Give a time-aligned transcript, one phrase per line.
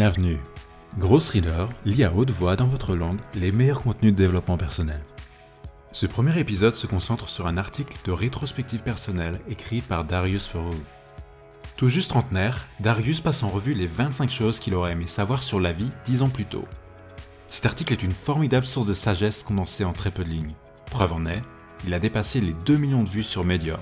[0.00, 0.38] Bienvenue.
[0.96, 5.00] Grosse Reader lit à haute voix dans votre langue les meilleurs contenus de développement personnel.
[5.90, 10.70] Ce premier épisode se concentre sur un article de rétrospective personnelle écrit par Darius Farou.
[11.76, 15.58] Tout juste trentenaire, Darius passe en revue les 25 choses qu'il aurait aimé savoir sur
[15.58, 16.68] la vie dix ans plus tôt.
[17.48, 20.54] Cet article est une formidable source de sagesse condensée en très peu de lignes.
[20.92, 21.42] Preuve en est,
[21.84, 23.80] il a dépassé les 2 millions de vues sur Medium.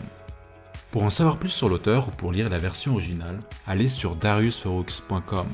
[0.93, 5.49] Pour en savoir plus sur l'auteur ou pour lire la version originale, allez sur dariusferoux.com.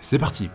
[0.00, 0.50] C'est parti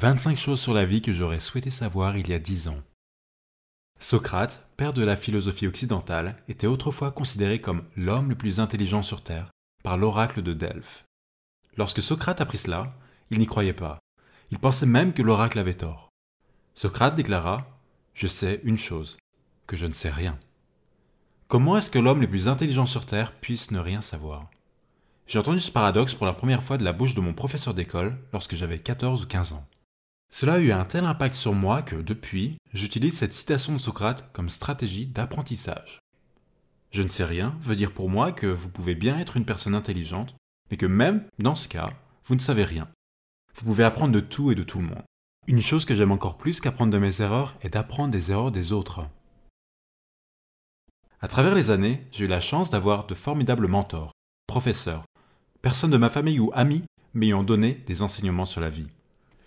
[0.00, 2.82] 25 choses sur la vie que j'aurais souhaité savoir il y a 10 ans.
[3.98, 9.22] Socrate, père de la philosophie occidentale, était autrefois considéré comme l'homme le plus intelligent sur
[9.22, 9.50] Terre
[9.82, 11.04] par l'oracle de Delphes.
[11.76, 12.94] Lorsque Socrate apprit cela,
[13.30, 13.98] il n'y croyait pas.
[14.50, 16.08] Il pensait même que l'oracle avait tort.
[16.74, 17.58] Socrate déclara
[18.14, 19.16] Je sais une chose,
[19.66, 20.38] que je ne sais rien.
[21.48, 24.50] Comment est-ce que l'homme le plus intelligent sur Terre puisse ne rien savoir?
[25.26, 28.18] J'ai entendu ce paradoxe pour la première fois de la bouche de mon professeur d'école
[28.32, 29.66] lorsque j'avais 14 ou 15 ans.
[30.32, 34.32] Cela a eu un tel impact sur moi que, depuis, j'utilise cette citation de Socrate
[34.32, 36.00] comme stratégie d'apprentissage.
[36.90, 39.74] Je ne sais rien veut dire pour moi que vous pouvez bien être une personne
[39.74, 40.34] intelligente,
[40.70, 41.90] mais que même dans ce cas,
[42.24, 42.88] vous ne savez rien.
[43.54, 45.02] Vous pouvez apprendre de tout et de tout le monde.
[45.46, 48.72] Une chose que j'aime encore plus qu'apprendre de mes erreurs est d'apprendre des erreurs des
[48.72, 49.02] autres.
[51.20, 54.12] À travers les années, j'ai eu la chance d'avoir de formidables mentors,
[54.46, 55.04] professeurs,
[55.62, 56.82] personnes de ma famille ou amis
[57.14, 58.88] m'ayant donné des enseignements sur la vie.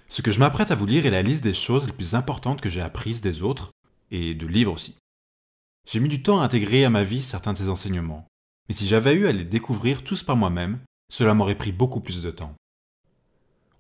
[0.07, 2.61] Ce que je m'apprête à vous lire est la liste des choses les plus importantes
[2.61, 3.71] que j'ai apprises des autres,
[4.11, 4.95] et de livres aussi.
[5.87, 8.27] J'ai mis du temps à intégrer à ma vie certains de ces enseignements,
[8.67, 10.79] mais si j'avais eu à les découvrir tous par moi-même,
[11.09, 12.55] cela m'aurait pris beaucoup plus de temps.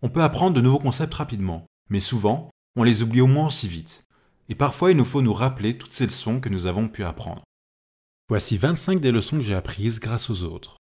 [0.01, 3.67] On peut apprendre de nouveaux concepts rapidement, mais souvent, on les oublie au moins aussi
[3.67, 4.03] vite,
[4.49, 7.43] et parfois il nous faut nous rappeler toutes ces leçons que nous avons pu apprendre.
[8.29, 10.77] Voici 25 des leçons que j'ai apprises grâce aux autres.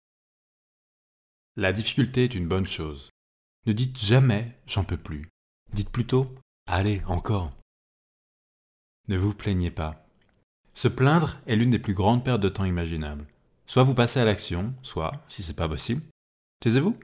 [1.56, 3.10] La difficulté est une bonne chose.
[3.66, 5.28] Ne dites jamais j'en peux plus.
[5.72, 6.26] Dites plutôt
[6.66, 7.52] Allez, encore.
[9.08, 10.06] Ne vous plaignez pas.
[10.74, 13.26] Se plaindre est l'une des plus grandes pertes de temps imaginables.
[13.66, 16.02] Soit vous passez à l'action, soit, si c'est pas possible,
[16.60, 16.98] taisez-vous.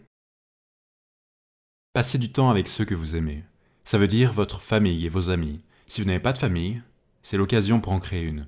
[1.92, 3.44] Passez du temps avec ceux que vous aimez.
[3.84, 5.58] Ça veut dire votre famille et vos amis.
[5.86, 6.82] Si vous n'avez pas de famille,
[7.22, 8.46] c'est l'occasion pour en créer une.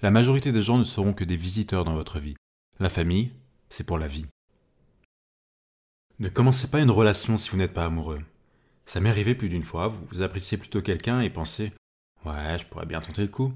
[0.00, 2.36] La majorité des gens ne seront que des visiteurs dans votre vie.
[2.80, 3.32] La famille,
[3.68, 4.26] c'est pour la vie.
[6.20, 8.20] Ne commencez pas une relation si vous n'êtes pas amoureux.
[8.86, 11.72] Ça m'est arrivé plus d'une fois, vous appréciez plutôt quelqu'un et pensez
[12.24, 13.52] Ouais, je pourrais bien tenter le coup.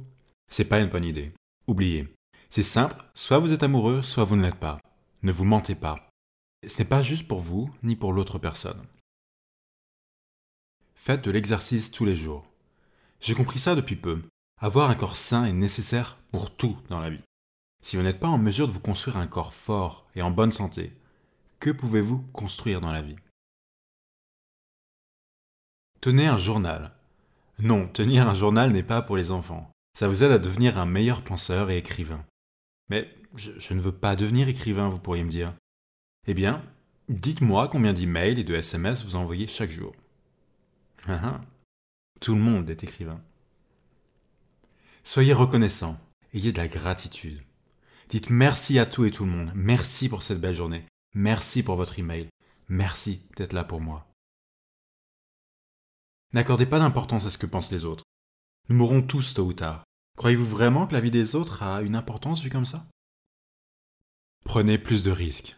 [0.52, 1.32] C'est pas une bonne idée.
[1.66, 2.14] Oubliez.
[2.50, 4.82] C'est simple, soit vous êtes amoureux, soit vous ne l'êtes pas.
[5.22, 6.10] Ne vous mentez pas.
[6.68, 8.86] Ce n'est pas juste pour vous, ni pour l'autre personne.
[10.94, 12.44] Faites de l'exercice tous les jours.
[13.22, 14.20] J'ai compris ça depuis peu.
[14.60, 17.24] Avoir un corps sain est nécessaire pour tout dans la vie.
[17.82, 20.52] Si vous n'êtes pas en mesure de vous construire un corps fort et en bonne
[20.52, 20.92] santé,
[21.60, 23.16] que pouvez-vous construire dans la vie?
[26.02, 26.92] Tenez un journal.
[27.58, 29.72] Non, tenir un journal n'est pas pour les enfants.
[30.02, 32.26] Ça vous aide à devenir un meilleur penseur et écrivain.
[32.88, 35.54] Mais je, ne veux pas devenir écrivain, vous pourriez me dire.
[36.26, 36.60] Eh bien,
[37.08, 39.94] dites-moi combien d'emails et de SMS vous envoyez chaque jour.
[41.06, 41.40] Ah, ah.
[42.20, 43.22] Tout le monde est écrivain.
[45.04, 45.96] Soyez reconnaissant,
[46.34, 47.40] ayez de la gratitude.
[48.08, 49.52] Dites merci à tout et tout le monde.
[49.54, 50.84] Merci pour cette belle journée.
[51.14, 52.26] Merci pour votre email.
[52.68, 54.12] Merci d'être là pour moi.
[56.32, 58.02] N'accordez pas d'importance à ce que pensent les autres.
[58.68, 59.84] Nous mourrons tous tôt ou tard.
[60.16, 62.86] Croyez-vous vraiment que la vie des autres a une importance vue comme ça?
[64.44, 65.56] Prenez plus de risques.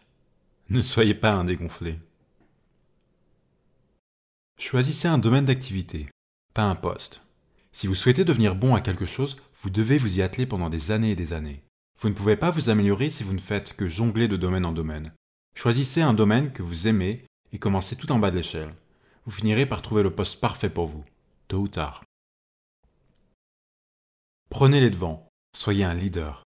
[0.69, 1.99] Ne soyez pas un dégonflé.
[4.59, 6.07] Choisissez un domaine d'activité,
[6.53, 7.21] pas un poste.
[7.71, 10.91] Si vous souhaitez devenir bon à quelque chose, vous devez vous y atteler pendant des
[10.91, 11.63] années et des années.
[11.99, 14.71] Vous ne pouvez pas vous améliorer si vous ne faites que jongler de domaine en
[14.71, 15.13] domaine.
[15.55, 18.73] Choisissez un domaine que vous aimez et commencez tout en bas de l'échelle
[19.25, 21.03] vous finirez par trouver le poste parfait pour vous,
[21.47, 22.04] tôt ou tard.
[24.49, 26.43] Prenez les devants, soyez un leader.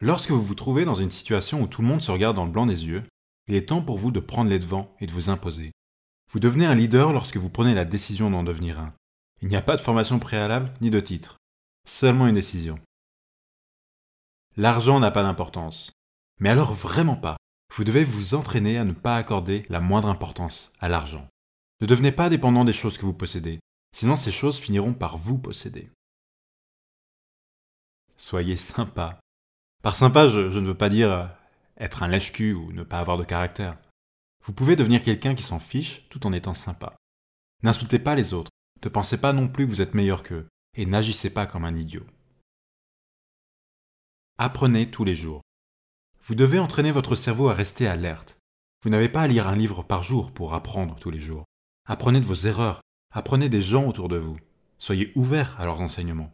[0.00, 2.52] Lorsque vous vous trouvez dans une situation où tout le monde se regarde dans le
[2.52, 3.02] blanc des yeux,
[3.48, 5.72] il est temps pour vous de prendre les devants et de vous imposer.
[6.30, 8.94] Vous devenez un leader lorsque vous prenez la décision d'en devenir un.
[9.40, 11.38] Il n'y a pas de formation préalable ni de titre,
[11.86, 12.78] seulement une décision.
[14.56, 15.92] L'argent n'a pas d'importance.
[16.40, 17.36] Mais alors vraiment pas.
[17.74, 21.28] Vous devez vous entraîner à ne pas accorder la moindre importance à l'argent.
[21.80, 23.60] Ne devenez pas dépendant des choses que vous possédez,
[23.96, 25.90] sinon ces choses finiront par vous posséder.
[28.18, 29.20] Soyez sympa.
[29.82, 31.26] Par sympa, je, ne veux pas dire euh,
[31.78, 33.78] être un lèche-cul ou ne pas avoir de caractère.
[34.44, 36.96] Vous pouvez devenir quelqu'un qui s'en fiche tout en étant sympa.
[37.62, 38.50] N'insultez pas les autres,
[38.84, 41.74] ne pensez pas non plus que vous êtes meilleur qu'eux, et n'agissez pas comme un
[41.74, 42.06] idiot.
[44.36, 45.42] Apprenez tous les jours.
[46.24, 48.36] Vous devez entraîner votre cerveau à rester alerte.
[48.82, 51.44] Vous n'avez pas à lire un livre par jour pour apprendre tous les jours.
[51.86, 52.80] Apprenez de vos erreurs,
[53.12, 54.38] apprenez des gens autour de vous.
[54.78, 56.32] Soyez ouvert à leurs enseignements.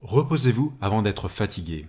[0.00, 1.88] Reposez-vous avant d'être fatigué.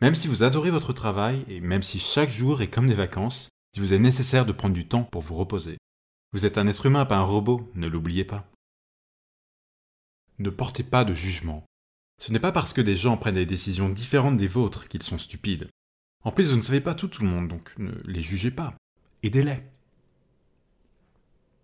[0.00, 3.48] Même si vous adorez votre travail et même si chaque jour est comme des vacances,
[3.74, 5.76] il vous est nécessaire de prendre du temps pour vous reposer.
[6.32, 8.48] Vous êtes un être humain, pas un robot, ne l'oubliez pas.
[10.38, 11.64] Ne portez pas de jugement.
[12.20, 15.18] Ce n'est pas parce que des gens prennent des décisions différentes des vôtres qu'ils sont
[15.18, 15.68] stupides.
[16.24, 18.74] En plus, vous ne savez pas tout le monde, donc ne les jugez pas.
[19.22, 19.62] Aidez-les.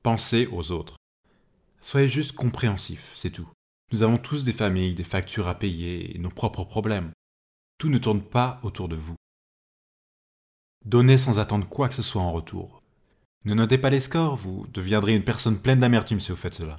[0.03, 0.97] Pensez aux autres.
[1.81, 3.49] Soyez juste compréhensif, c'est tout.
[3.93, 7.13] Nous avons tous des familles, des factures à payer nos propres problèmes.
[7.79, 9.15] Tout ne tourne pas autour de vous.
[10.85, 12.83] Donnez sans attendre quoi que ce soit en retour.
[13.45, 16.77] Ne notez pas les scores, vous deviendrez une personne pleine d'amertume si vous faites cela.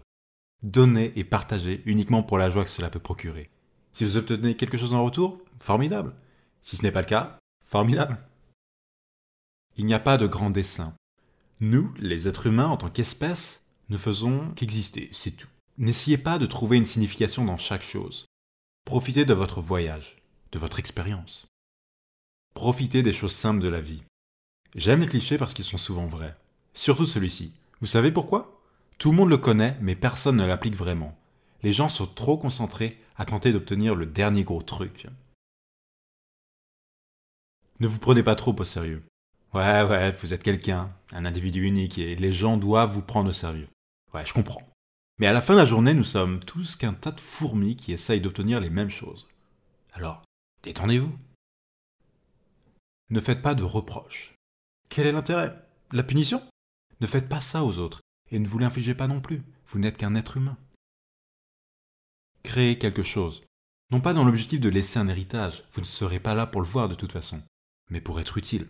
[0.63, 3.49] Donnez et partagez uniquement pour la joie que cela peut procurer.
[3.93, 6.13] Si vous obtenez quelque chose en retour, formidable.
[6.61, 8.17] Si ce n'est pas le cas, formidable.
[9.77, 10.95] Il n'y a pas de grand dessin.
[11.59, 15.47] Nous, les êtres humains en tant qu'espèce, ne faisons qu'exister, c'est tout.
[15.77, 18.25] N'essayez pas de trouver une signification dans chaque chose.
[18.85, 20.17] Profitez de votre voyage,
[20.51, 21.47] de votre expérience.
[22.53, 24.03] Profitez des choses simples de la vie.
[24.75, 26.35] J'aime les clichés parce qu'ils sont souvent vrais.
[26.73, 27.53] Surtout celui-ci.
[27.81, 28.61] Vous savez pourquoi?
[28.97, 31.17] Tout le monde le connaît, mais personne ne l'applique vraiment
[31.65, 35.07] les gens sont trop concentrés à tenter d'obtenir le dernier gros truc.
[37.79, 39.01] Ne vous prenez pas trop au sérieux.
[39.51, 43.33] Ouais, ouais, vous êtes quelqu'un, un individu unique, et les gens doivent vous prendre au
[43.33, 43.67] sérieux.
[44.13, 44.61] Ouais, je comprends.
[45.17, 47.93] Mais à la fin de la journée, nous sommes tous qu'un tas de fourmis qui
[47.93, 49.27] essayent d'obtenir les mêmes choses.
[49.93, 50.23] Alors,
[50.63, 51.17] détendez-vous.
[53.09, 54.33] Ne faites pas de reproches.
[54.89, 55.55] Quel est l'intérêt?
[55.91, 56.41] La punition?
[56.99, 58.01] Ne faites pas ça aux autres,
[58.31, 59.41] et ne vous l'infligez pas non plus.
[59.67, 60.57] Vous n'êtes qu'un être humain
[62.45, 63.43] créer quelque chose.
[63.91, 66.67] Non pas dans l'objectif de laisser un héritage, vous ne serez pas là pour le
[66.67, 67.41] voir de toute façon,
[67.89, 68.67] mais pour être utile.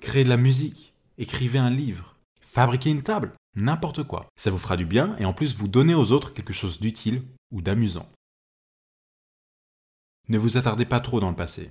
[0.00, 2.11] Créer de la musique, écrivez un livre,
[2.52, 4.28] fabriquez une table, n'importe quoi.
[4.36, 7.24] Ça vous fera du bien et en plus vous donnez aux autres quelque chose d'utile
[7.50, 8.10] ou d'amusant.
[10.28, 11.70] Ne vous attardez pas trop dans le passé.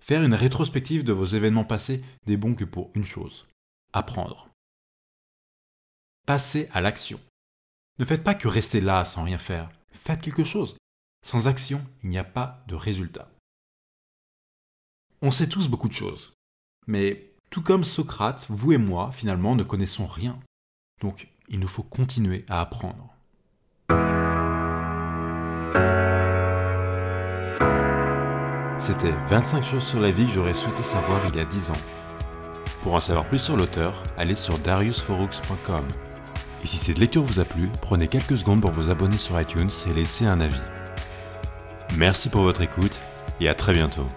[0.00, 3.48] Faire une rétrospective de vos événements passés n'est bon que pour une chose,
[3.92, 4.50] apprendre.
[6.26, 7.18] Passez à l'action.
[7.98, 9.70] Ne faites pas que rester là sans rien faire.
[9.92, 10.76] Faites quelque chose.
[11.22, 13.30] Sans action, il n'y a pas de résultat.
[15.22, 16.34] On sait tous beaucoup de choses.
[16.86, 20.40] Mais tout comme Socrate, vous et moi, finalement, ne connaissons rien.
[21.00, 23.14] Donc, il nous faut continuer à apprendre.
[28.76, 31.82] C'était 25 choses sur la vie que j'aurais souhaité savoir il y a 10 ans.
[32.82, 35.84] Pour en savoir plus sur l'auteur, allez sur dariusforux.com.
[36.64, 39.70] Et si cette lecture vous a plu, prenez quelques secondes pour vous abonner sur iTunes
[39.88, 40.60] et laisser un avis.
[41.96, 43.00] Merci pour votre écoute
[43.38, 44.08] et à très bientôt.